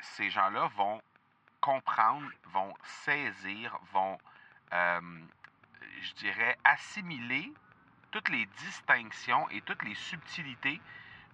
ces 0.00 0.30
gens-là 0.30 0.70
vont 0.76 1.00
comprendre, 1.60 2.26
vont 2.52 2.74
saisir, 3.04 3.78
vont, 3.92 4.18
euh, 4.72 5.00
je 6.00 6.12
dirais, 6.14 6.56
assimiler 6.64 7.52
toutes 8.10 8.28
les 8.28 8.46
distinctions 8.46 9.48
et 9.50 9.60
toutes 9.62 9.82
les 9.82 9.94
subtilités 9.94 10.80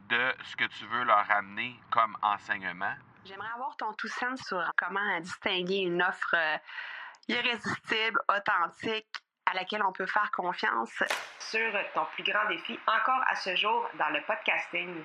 de 0.09 0.35
ce 0.45 0.57
que 0.57 0.65
tu 0.65 0.87
veux 0.87 1.05
leur 1.05 1.31
amener 1.31 1.79
comme 1.91 2.17
enseignement. 2.23 2.95
J'aimerais 3.25 3.51
avoir 3.55 3.77
ton 3.77 3.93
tout 3.95 4.09
sens 4.09 4.41
sur 4.43 4.63
comment 4.77 5.21
distinguer 5.21 5.79
une 5.79 6.03
offre 6.03 6.35
euh, 6.35 6.59
irrésistible, 7.29 8.21
authentique, 8.29 9.09
à 9.47 9.55
laquelle 9.55 9.83
on 9.83 9.93
peut 9.93 10.07
faire 10.07 10.31
confiance. 10.33 11.03
Sur 11.39 11.73
ton 11.95 12.05
plus 12.15 12.25
grand 12.25 12.47
défi 12.49 12.79
encore 12.87 13.23
à 13.29 13.37
ce 13.37 13.55
jour 13.57 13.89
dans 13.99 14.09
le 14.11 14.21
podcasting. 14.23 15.05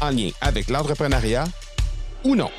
en 0.00 0.10
lien 0.10 0.30
avec 0.40 0.68
l'entrepreneuriat 0.68 1.44
ou 2.24 2.34
non. 2.36 2.50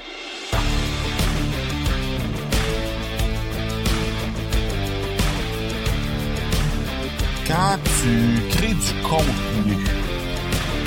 quand 7.52 7.78
tu 8.02 8.50
crées 8.50 8.74
du 8.74 8.94
contenu, 9.04 9.76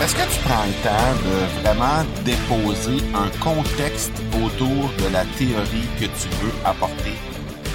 est-ce 0.01 0.15
que 0.15 0.23
tu 0.33 0.41
prends 0.45 0.65
le 0.65 0.73
temps 0.83 1.15
de 1.25 1.61
vraiment 1.61 2.05
déposer 2.25 3.05
un 3.15 3.29
contexte 3.43 4.13
autour 4.33 4.89
de 4.99 5.13
la 5.13 5.25
théorie 5.37 5.89
que 6.01 6.07
tu 6.07 6.29
veux 6.41 6.53
apporter 6.65 7.17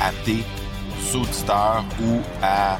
à 0.01 0.11
tes 0.25 0.43
auditeurs 1.15 1.85
ou 2.01 2.19
à, 2.41 2.77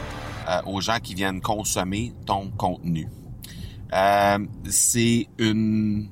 euh, 0.49 0.61
aux 0.65 0.81
gens 0.81 0.97
qui 1.01 1.13
viennent 1.13 1.41
consommer 1.41 2.11
ton 2.25 2.49
contenu? 2.57 3.07
Euh, 3.93 4.39
c'est 4.69 5.27
une 5.37 6.09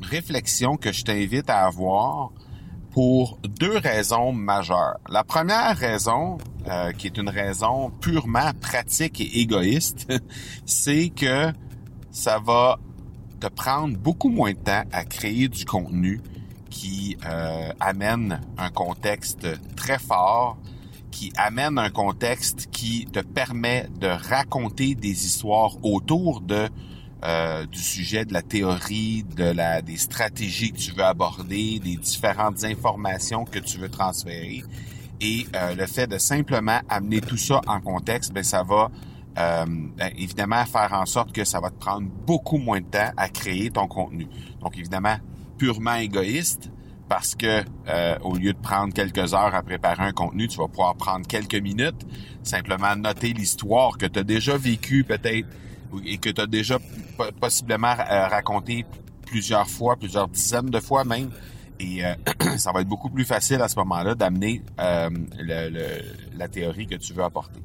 réflexion 0.00 0.76
que 0.76 0.92
je 0.92 1.04
t'invite 1.04 1.50
à 1.50 1.66
avoir 1.66 2.30
pour 2.90 3.38
deux 3.42 3.78
raisons 3.78 4.32
majeures. 4.32 4.98
La 5.08 5.24
première 5.24 5.76
raison, 5.76 6.38
euh, 6.68 6.92
qui 6.92 7.06
est 7.06 7.16
une 7.16 7.28
raison 7.28 7.90
purement 8.00 8.52
pratique 8.60 9.20
et 9.20 9.40
égoïste, 9.40 10.12
c'est 10.66 11.10
que 11.10 11.52
ça 12.10 12.38
va 12.38 12.78
te 13.40 13.46
prendre 13.46 13.96
beaucoup 13.96 14.28
moins 14.28 14.52
de 14.52 14.58
temps 14.58 14.82
à 14.92 15.04
créer 15.04 15.48
du 15.48 15.64
contenu 15.64 16.20
qui 16.68 17.16
euh, 17.26 17.72
amène 17.80 18.40
un 18.58 18.70
contexte 18.70 19.46
très 19.76 19.98
fort, 19.98 20.58
qui 21.10 21.32
amène 21.36 21.78
un 21.78 21.90
contexte 21.90 22.68
qui 22.70 23.06
te 23.06 23.20
permet 23.20 23.88
de 23.98 24.06
raconter 24.06 24.94
des 24.94 25.26
histoires 25.26 25.76
autour 25.82 26.40
de 26.40 26.68
euh, 27.22 27.66
du 27.66 27.78
sujet, 27.78 28.24
de 28.24 28.32
la 28.32 28.40
théorie, 28.40 29.24
de 29.36 29.44
la, 29.44 29.82
des 29.82 29.98
stratégies 29.98 30.72
que 30.72 30.78
tu 30.78 30.92
veux 30.92 31.04
aborder, 31.04 31.78
des 31.78 31.96
différentes 31.96 32.64
informations 32.64 33.44
que 33.44 33.58
tu 33.58 33.76
veux 33.76 33.90
transférer. 33.90 34.62
Et 35.20 35.46
euh, 35.54 35.74
le 35.74 35.86
fait 35.86 36.06
de 36.06 36.16
simplement 36.16 36.80
amener 36.88 37.20
tout 37.20 37.36
ça 37.36 37.60
en 37.66 37.82
contexte, 37.82 38.32
ben 38.32 38.42
ça 38.42 38.62
va 38.62 38.90
euh, 39.38 39.66
ben, 39.66 40.10
évidemment 40.16 40.64
faire 40.64 40.94
en 40.94 41.04
sorte 41.04 41.32
que 41.32 41.44
ça 41.44 41.60
va 41.60 41.68
te 41.68 41.78
prendre 41.78 42.08
beaucoup 42.26 42.56
moins 42.56 42.80
de 42.80 42.86
temps 42.86 43.10
à 43.18 43.28
créer 43.28 43.70
ton 43.70 43.86
contenu. 43.86 44.26
Donc 44.62 44.78
évidemment 44.78 45.18
purement 45.58 45.96
égoïste 45.96 46.70
parce 47.06 47.34
que 47.34 47.64
au 48.22 48.36
lieu 48.36 48.52
de 48.52 48.58
prendre 48.58 48.94
quelques 48.94 49.34
heures 49.34 49.54
à 49.54 49.62
préparer 49.62 50.04
un 50.04 50.12
contenu, 50.12 50.46
tu 50.48 50.56
vas 50.56 50.68
pouvoir 50.68 50.94
prendre 50.94 51.26
quelques 51.26 51.56
minutes, 51.56 52.06
simplement 52.44 52.94
noter 52.96 53.32
l'histoire 53.32 53.98
que 53.98 54.06
tu 54.06 54.20
as 54.20 54.22
déjà 54.22 54.56
vécue 54.56 55.04
peut-être 55.04 55.48
et 56.04 56.18
que 56.18 56.30
tu 56.30 56.40
as 56.40 56.46
déjà 56.46 56.78
possiblement 57.40 57.94
euh, 57.98 58.28
raconté 58.28 58.84
plusieurs 59.26 59.68
fois, 59.68 59.96
plusieurs 59.96 60.28
dizaines 60.28 60.70
de 60.70 60.80
fois 60.80 61.04
même. 61.04 61.30
Et 61.78 62.04
euh, 62.04 62.14
ça 62.56 62.72
va 62.72 62.80
être 62.82 62.88
beaucoup 62.88 63.10
plus 63.10 63.24
facile 63.24 63.60
à 63.62 63.68
ce 63.68 63.76
moment-là 63.76 64.14
d'amener 64.14 64.62
euh, 64.78 65.10
la 66.36 66.48
théorie 66.48 66.86
que 66.86 66.96
tu 66.96 67.12
veux 67.12 67.24
apporter. 67.24 67.60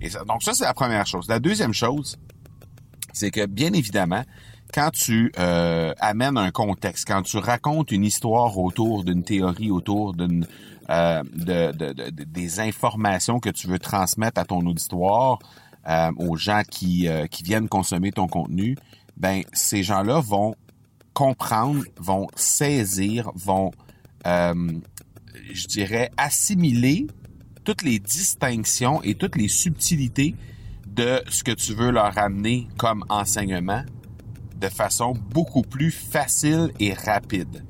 Et 0.00 0.08
donc 0.26 0.42
ça, 0.42 0.52
c'est 0.52 0.64
la 0.64 0.74
première 0.74 1.06
chose. 1.06 1.26
La 1.28 1.38
deuxième 1.38 1.72
chose, 1.72 2.16
c'est 3.12 3.30
que 3.30 3.46
bien 3.46 3.72
évidemment, 3.72 4.22
quand 4.74 4.90
tu 4.90 5.32
amènes 5.36 6.36
un 6.36 6.50
contexte, 6.50 7.06
quand 7.06 7.22
tu 7.22 7.38
racontes 7.38 7.92
une 7.92 8.04
histoire 8.04 8.58
autour 8.58 9.04
d'une 9.04 9.22
théorie, 9.22 9.70
autour 9.70 10.12
d'une 10.12 10.46
de, 10.88 12.24
des 12.24 12.60
informations 12.60 13.40
que 13.40 13.48
tu 13.48 13.68
veux 13.68 13.78
transmettre 13.78 14.40
à 14.40 14.44
ton 14.44 14.60
auditoire, 14.66 15.38
euh, 15.88 16.10
aux 16.16 16.36
gens 16.36 16.62
qui, 16.68 17.06
euh, 17.06 17.28
qui 17.28 17.44
viennent 17.44 17.68
consommer 17.68 18.10
ton 18.10 18.26
contenu, 18.26 18.76
ben 19.16 19.42
ces 19.52 19.84
gens-là 19.84 20.18
vont 20.18 20.56
comprendre, 21.14 21.84
vont 22.00 22.26
saisir, 22.34 23.30
vont, 23.36 23.70
euh, 24.26 24.72
je 25.52 25.66
dirais, 25.68 26.10
assimiler 26.16 27.06
toutes 27.62 27.82
les 27.82 28.00
distinctions 28.00 29.00
et 29.04 29.14
toutes 29.14 29.36
les 29.36 29.46
subtilités 29.46 30.34
de 30.88 31.22
ce 31.28 31.44
que 31.44 31.52
tu 31.52 31.72
veux 31.72 31.92
leur 31.92 32.18
amener 32.18 32.66
comme 32.78 33.04
enseignement 33.08 33.84
de 34.56 34.68
façon 34.68 35.14
beaucoup 35.30 35.62
plus 35.62 35.92
facile 35.92 36.72
et 36.80 36.94
rapide. 36.94 37.64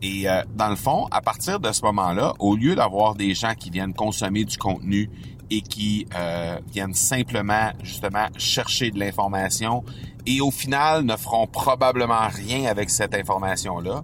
Et 0.00 0.26
dans 0.56 0.68
le 0.68 0.76
fond, 0.76 1.06
à 1.12 1.20
partir 1.20 1.60
de 1.60 1.70
ce 1.70 1.82
moment-là, 1.82 2.34
au 2.40 2.56
lieu 2.56 2.74
d'avoir 2.74 3.14
des 3.14 3.34
gens 3.34 3.54
qui 3.54 3.70
viennent 3.70 3.94
consommer 3.94 4.44
du 4.44 4.56
contenu 4.56 5.08
et 5.52 5.60
qui 5.60 6.06
euh, 6.14 6.58
viennent 6.72 6.94
simplement 6.94 7.72
justement 7.82 8.26
chercher 8.38 8.90
de 8.90 8.98
l'information 8.98 9.84
et 10.24 10.40
au 10.40 10.50
final 10.50 11.04
ne 11.04 11.14
feront 11.14 11.46
probablement 11.46 12.26
rien 12.28 12.70
avec 12.70 12.88
cette 12.88 13.14
information-là, 13.14 14.02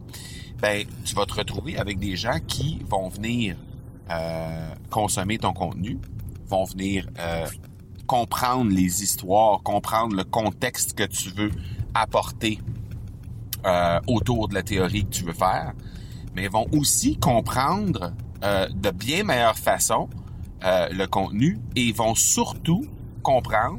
ben 0.61 0.85
tu 1.07 1.15
vas 1.15 1.25
te 1.25 1.33
retrouver 1.33 1.79
avec 1.79 1.99
des 1.99 2.17
gens 2.17 2.39
qui 2.47 2.83
vont 2.87 3.09
venir 3.09 3.57
euh, 4.11 4.75
consommer 4.91 5.39
ton 5.39 5.55
contenu, 5.55 5.99
vont 6.49 6.65
venir 6.65 7.09
euh, 7.19 7.47
comprendre 8.07 8.71
les 8.71 9.03
histoires, 9.03 9.63
comprendre 9.63 10.17
le 10.17 10.25
contexte 10.25 10.93
que 10.95 11.05
tu 11.05 11.31
veux 11.31 11.51
apporter 11.95 12.59
autour 14.07 14.49
de 14.49 14.55
la 14.55 14.63
théorie 14.63 15.05
que 15.05 15.11
tu 15.11 15.25
veux 15.25 15.35
faire, 15.35 15.73
mais 16.35 16.49
vont 16.49 16.67
aussi 16.73 17.19
comprendre 17.19 18.15
de 18.41 18.91
bien 18.91 19.25
meilleure 19.25 19.59
façon 19.59 20.09
euh, 20.65 20.89
le 20.91 21.07
contenu 21.07 21.57
et 21.77 21.83
ils 21.83 21.95
vont 21.95 22.17
surtout 22.17 22.85
comprendre 23.23 23.79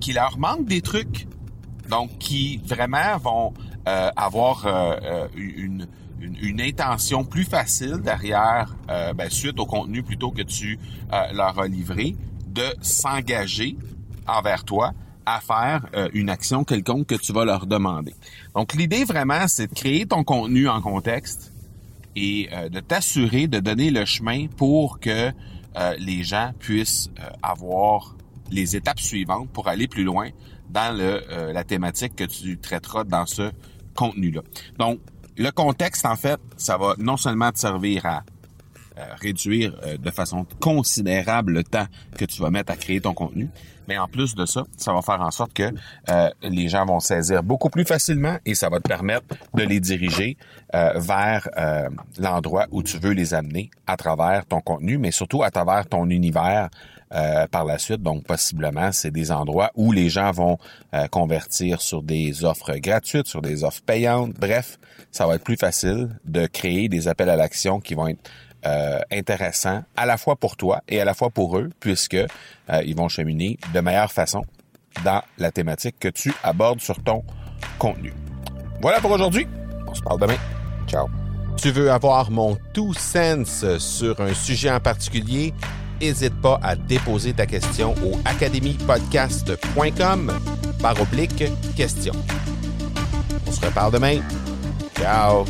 qu'il 0.00 0.16
leur 0.16 0.36
manque 0.36 0.66
des 0.66 0.82
trucs. 0.82 1.28
Donc, 1.88 2.18
qui 2.18 2.60
vraiment 2.66 3.16
vont 3.18 3.54
euh, 3.86 4.10
avoir 4.16 4.66
euh, 4.66 5.28
une, 5.36 5.86
une, 6.20 6.60
intention 6.60 7.24
plus 7.24 7.44
facile 7.44 7.98
derrière, 8.02 8.76
ben, 8.88 9.30
suite 9.30 9.60
au 9.60 9.64
contenu 9.64 10.02
plutôt 10.02 10.30
que 10.32 10.42
tu 10.42 10.78
leur 11.32 11.60
as 11.60 11.68
livré, 11.68 12.16
de 12.48 12.64
s'engager 12.82 13.78
envers 14.26 14.64
toi 14.64 14.92
à 15.24 15.40
faire 15.40 15.86
une 16.12 16.28
action 16.28 16.64
quelconque 16.64 17.06
que 17.06 17.14
tu 17.14 17.32
vas 17.32 17.44
leur 17.44 17.66
demander. 17.66 18.14
Donc, 18.54 18.74
l'idée 18.74 19.04
vraiment, 19.04 19.46
c'est 19.46 19.68
de 19.68 19.74
créer 19.74 20.04
ton 20.04 20.24
contenu 20.24 20.68
en 20.68 20.82
contexte 20.82 21.52
et 22.16 22.50
de 22.70 22.80
t'assurer 22.80 23.46
de 23.46 23.60
donner 23.60 23.90
le 23.90 24.04
chemin 24.04 24.46
pour 24.48 24.98
que 25.00 25.32
euh, 25.78 25.94
les 25.98 26.24
gens 26.24 26.52
puissent 26.58 27.10
euh, 27.20 27.30
avoir 27.42 28.16
les 28.50 28.76
étapes 28.76 29.00
suivantes 29.00 29.48
pour 29.50 29.68
aller 29.68 29.86
plus 29.86 30.04
loin 30.04 30.30
dans 30.70 30.98
euh, 30.98 31.52
la 31.52 31.64
thématique 31.64 32.16
que 32.16 32.24
tu 32.24 32.58
traiteras 32.58 33.04
dans 33.04 33.26
ce 33.26 33.50
contenu-là. 33.94 34.42
Donc, 34.78 35.00
le 35.36 35.50
contexte, 35.50 36.04
en 36.04 36.16
fait, 36.16 36.40
ça 36.56 36.76
va 36.76 36.94
non 36.98 37.16
seulement 37.16 37.52
te 37.52 37.58
servir 37.58 38.06
à 38.06 38.24
réduire 39.20 39.74
de 39.98 40.10
façon 40.10 40.46
considérable 40.60 41.52
le 41.52 41.64
temps 41.64 41.86
que 42.16 42.24
tu 42.24 42.42
vas 42.42 42.50
mettre 42.50 42.72
à 42.72 42.76
créer 42.76 43.00
ton 43.00 43.14
contenu. 43.14 43.48
Mais 43.88 43.96
en 43.96 44.06
plus 44.06 44.34
de 44.34 44.44
ça, 44.44 44.64
ça 44.76 44.92
va 44.92 45.00
faire 45.00 45.20
en 45.22 45.30
sorte 45.30 45.54
que 45.54 45.70
les 46.42 46.68
gens 46.68 46.84
vont 46.84 47.00
saisir 47.00 47.42
beaucoup 47.42 47.70
plus 47.70 47.84
facilement 47.84 48.36
et 48.44 48.54
ça 48.54 48.68
va 48.68 48.80
te 48.80 48.88
permettre 48.88 49.26
de 49.54 49.62
les 49.62 49.80
diriger 49.80 50.36
vers 50.72 51.48
l'endroit 52.18 52.66
où 52.70 52.82
tu 52.82 52.98
veux 52.98 53.12
les 53.12 53.32
amener 53.32 53.70
à 53.86 53.96
travers 53.96 54.44
ton 54.44 54.60
contenu, 54.60 54.98
mais 54.98 55.10
surtout 55.10 55.42
à 55.42 55.50
travers 55.50 55.86
ton 55.86 56.10
univers 56.10 56.68
euh, 57.14 57.46
par 57.46 57.64
la 57.64 57.78
suite. 57.78 58.02
Donc, 58.02 58.24
possiblement, 58.24 58.92
c'est 58.92 59.10
des 59.10 59.32
endroits 59.32 59.70
où 59.74 59.92
les 59.92 60.10
gens 60.10 60.30
vont 60.30 60.58
euh, 60.92 61.06
convertir 61.08 61.80
sur 61.80 62.02
des 62.02 62.44
offres 62.44 62.74
gratuites, 62.74 63.26
sur 63.26 63.40
des 63.40 63.64
offres 63.64 63.80
payantes. 63.80 64.34
Bref, 64.38 64.78
ça 65.10 65.26
va 65.26 65.36
être 65.36 65.44
plus 65.44 65.56
facile 65.56 66.10
de 66.26 66.46
créer 66.46 66.90
des 66.90 67.08
appels 67.08 67.30
à 67.30 67.36
l'action 67.36 67.80
qui 67.80 67.94
vont 67.94 68.08
être 68.08 68.30
euh, 68.66 69.00
intéressants 69.10 69.82
à 69.96 70.06
la 70.06 70.16
fois 70.16 70.36
pour 70.36 70.56
toi 70.56 70.82
et 70.88 71.00
à 71.00 71.04
la 71.04 71.14
fois 71.14 71.30
pour 71.30 71.58
eux, 71.58 71.70
puisque 71.80 72.18
ils 72.84 72.94
vont 72.94 73.08
cheminer 73.08 73.58
de 73.72 73.80
meilleure 73.80 74.12
façon 74.12 74.44
dans 75.04 75.22
la 75.38 75.50
thématique 75.50 75.96
que 75.98 76.08
tu 76.08 76.34
abordes 76.42 76.80
sur 76.80 77.02
ton 77.02 77.24
contenu. 77.78 78.12
Voilà 78.82 79.00
pour 79.00 79.10
aujourd'hui. 79.10 79.48
On 79.86 79.94
se 79.94 80.02
parle 80.02 80.20
demain. 80.20 80.36
Ciao. 80.86 81.08
Tu 81.56 81.70
veux 81.70 81.90
avoir 81.90 82.30
mon 82.30 82.58
tout 82.74 82.92
sens 82.92 83.64
sur 83.78 84.20
un 84.20 84.34
sujet 84.34 84.70
en 84.70 84.80
particulier? 84.80 85.54
n'hésite 86.00 86.40
pas 86.40 86.58
à 86.62 86.76
déposer 86.76 87.32
ta 87.32 87.46
question 87.46 87.94
au 88.04 88.12
academypodcast.com 88.24 90.32
par 90.80 91.00
oblique 91.00 91.44
question. 91.76 92.12
On 93.46 93.52
se 93.52 93.64
reparle 93.64 93.92
demain. 93.92 94.18
Ciao! 94.96 95.44